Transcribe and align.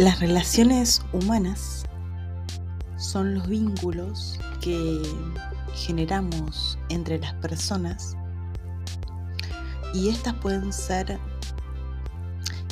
Las 0.00 0.18
relaciones 0.18 1.02
humanas 1.12 1.84
son 2.96 3.34
los 3.34 3.46
vínculos 3.46 4.40
que 4.62 5.02
generamos 5.74 6.78
entre 6.88 7.18
las 7.18 7.34
personas 7.34 8.16
y 9.92 10.08
estas 10.08 10.32
pueden 10.36 10.72
ser 10.72 11.18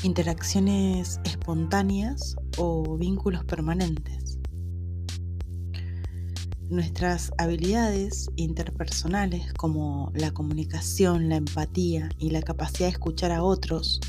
interacciones 0.05 1.21
espontáneas 1.25 2.35
o 2.57 2.97
vínculos 2.97 3.45
permanentes. 3.45 4.39
Nuestras 6.71 7.31
habilidades 7.37 8.31
interpersonales 8.37 9.53
como 9.53 10.11
la 10.15 10.31
comunicación, 10.31 11.29
la 11.29 11.37
empatía 11.37 12.09
y 12.19 12.31
la 12.31 12.41
capacidad 12.41 12.87
de 12.87 12.93
escuchar 12.93 13.33
a 13.33 13.43
otros 13.43 14.01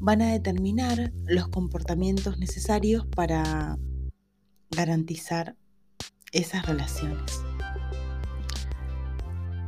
van 0.00 0.22
a 0.22 0.32
determinar 0.32 1.12
los 1.26 1.48
comportamientos 1.48 2.38
necesarios 2.38 3.06
para 3.06 3.78
garantizar 4.70 5.56
esas 6.32 6.64
relaciones. 6.64 7.42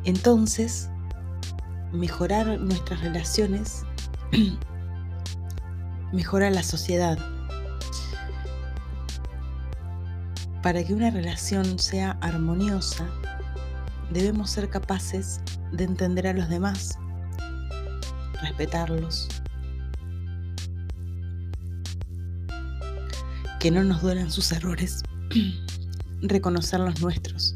Entonces, 0.04 0.88
mejorar 1.92 2.58
nuestras 2.58 3.02
relaciones 3.02 3.84
mejora 6.12 6.50
la 6.50 6.62
sociedad. 6.62 7.18
Para 10.62 10.82
que 10.82 10.94
una 10.94 11.10
relación 11.10 11.78
sea 11.78 12.12
armoniosa, 12.22 13.06
debemos 14.10 14.50
ser 14.50 14.70
capaces 14.70 15.40
de 15.72 15.84
entender 15.84 16.26
a 16.26 16.32
los 16.32 16.48
demás, 16.48 16.98
respetarlos, 18.40 19.28
que 23.62 23.70
no 23.70 23.84
nos 23.84 24.02
duelan 24.02 24.28
sus 24.28 24.50
errores, 24.50 25.04
reconocer 26.20 26.80
los 26.80 27.00
nuestros, 27.00 27.54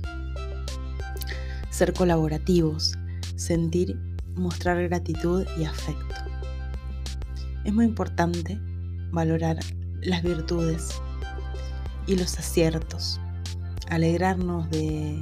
ser 1.69 1.93
colaborativos, 1.95 2.97
sentir, 3.35 3.99
mostrar 4.37 4.81
gratitud 4.85 5.45
y 5.59 5.65
afecto. 5.65 6.15
Es 7.65 7.75
muy 7.75 7.87
importante 7.87 8.57
valorar 9.11 9.59
las 10.01 10.23
virtudes 10.23 10.91
y 12.07 12.15
los 12.15 12.39
aciertos, 12.39 13.21
alegrarnos 13.91 14.71
de 14.71 15.21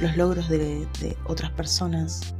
los 0.00 0.14
logros 0.18 0.50
de, 0.50 0.86
de 1.00 1.16
otras 1.24 1.50
personas, 1.52 2.34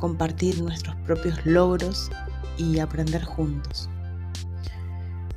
compartir 0.00 0.60
nuestros 0.60 0.96
propios 1.06 1.38
logros 1.46 2.10
y 2.58 2.80
aprender 2.80 3.22
juntos. 3.22 3.88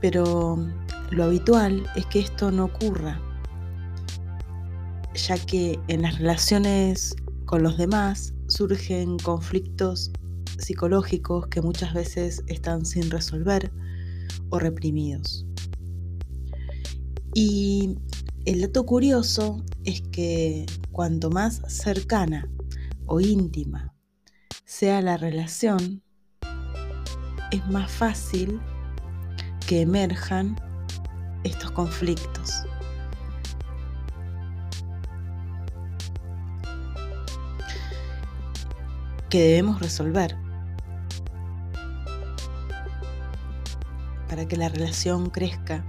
Pero 0.02 0.58
lo 1.12 1.24
habitual 1.24 1.88
es 1.96 2.06
que 2.08 2.20
esto 2.20 2.52
no 2.52 2.66
ocurra, 2.66 3.22
ya 5.14 5.38
que 5.38 5.80
en 5.88 6.02
las 6.02 6.18
relaciones 6.18 7.16
con 7.46 7.64
los 7.64 7.78
demás 7.78 8.34
surgen 8.48 9.18
conflictos 9.18 10.12
psicológicos 10.58 11.48
que 11.48 11.62
muchas 11.62 11.94
veces 11.94 12.44
están 12.48 12.86
sin 12.86 13.10
resolver 13.10 13.72
o 14.50 14.60
reprimidos. 14.60 15.46
Y 17.34 17.98
el 18.46 18.62
dato 18.62 18.86
curioso 18.86 19.64
es 19.84 20.02
que 20.12 20.66
cuanto 20.92 21.30
más 21.30 21.62
cercana 21.68 22.50
o 23.06 23.20
íntima 23.20 23.94
sea 24.66 25.02
la 25.02 25.18
relación, 25.18 26.02
es 27.52 27.66
más 27.70 27.90
fácil 27.90 28.60
que 29.68 29.82
emerjan 29.82 30.58
estos 31.48 31.72
conflictos. 31.72 32.64
que 39.30 39.40
debemos 39.42 39.82
resolver 39.82 40.38
para 44.30 44.48
que 44.48 44.56
la 44.56 44.70
relación 44.70 45.30
crezca 45.30 45.84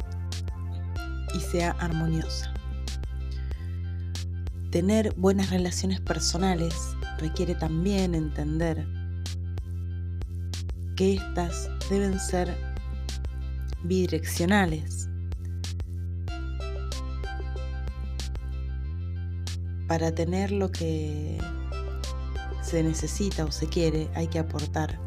y 1.35 1.41
sea 1.41 1.71
armoniosa. 1.79 2.53
Tener 4.71 5.15
buenas 5.15 5.51
relaciones 5.51 6.01
personales 6.01 6.75
requiere 7.19 7.55
también 7.55 8.15
entender 8.15 8.87
que 10.97 11.15
éstas 11.15 11.71
deben 11.89 12.19
ser 12.19 12.55
bidireccionales 13.85 15.09
para 19.89 20.15
tener 20.15 20.53
lo 20.53 20.71
que 20.71 21.39
se 22.63 22.83
necesita 22.83 23.47
o 23.47 23.51
se 23.51 23.67
quiere, 23.67 24.11
hay 24.15 24.29
que 24.29 24.39
aportar 24.39 25.01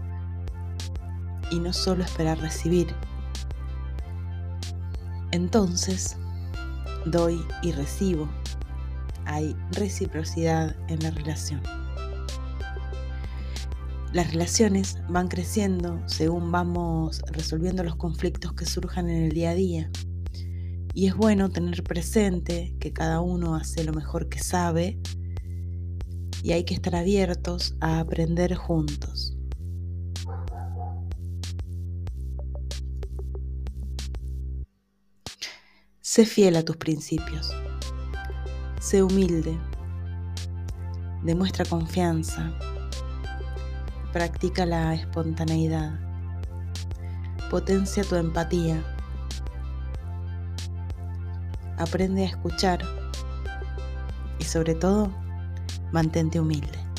y 1.52 1.60
no 1.60 1.72
solo 1.72 2.04
esperar 2.04 2.40
recibir. 2.40 2.88
Entonces, 5.32 6.18
doy 7.06 7.46
y 7.62 7.72
recibo. 7.72 8.28
Hay 9.26 9.56
reciprocidad 9.72 10.76
en 10.90 11.00
la 11.04 11.12
relación. 11.12 11.62
Las 14.12 14.32
relaciones 14.32 14.98
van 15.08 15.28
creciendo 15.28 16.02
según 16.08 16.52
vamos 16.52 17.22
resolviendo 17.28 17.84
los 17.84 17.96
conflictos 17.96 18.54
que 18.54 18.66
surjan 18.66 19.10
en 19.10 19.24
el 19.24 19.32
día 19.32 19.52
a 19.52 19.56
día. 19.56 19.90
Y 20.94 21.08
es 21.08 21.16
bueno 21.16 21.50
tener 21.50 21.84
presente 21.84 22.76
que 22.80 22.92
cada 22.92 23.22
uno 23.22 23.56
hace 23.56 23.84
lo 23.84 23.94
mejor 23.94 24.28
que 24.28 24.40
sabe 24.40 25.00
y 26.44 26.52
hay 26.52 26.66
que 26.66 26.74
estar 26.74 26.96
abiertos 26.96 27.76
a 27.80 28.00
aprender 28.00 28.56
juntos. 28.56 29.38
Sé 36.02 36.26
fiel 36.26 36.58
a 36.58 36.66
tus 36.66 36.76
principios. 36.76 37.56
Sé 38.82 39.02
humilde. 39.02 39.58
Demuestra 41.24 41.64
confianza. 41.64 42.52
Practica 44.12 44.66
la 44.66 44.94
espontaneidad. 44.94 45.98
Potencia 47.50 48.04
tu 48.04 48.16
empatía 48.16 48.84
aprende 51.82 52.24
a 52.24 52.28
escuchar 52.28 52.82
y 54.40 54.44
sobre 54.44 54.76
todo, 54.76 55.12
mantente 55.92 56.40
humilde. 56.40 56.91